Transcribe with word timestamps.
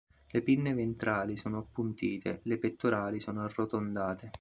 Le 0.31 0.41
pinne 0.41 0.73
ventrali 0.73 1.37
sono 1.37 1.59
appuntite, 1.59 2.39
le 2.45 2.57
pettorali 2.57 3.19
sono 3.19 3.43
arrotondate. 3.43 4.29